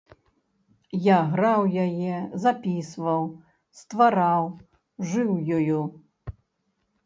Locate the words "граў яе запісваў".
1.33-3.21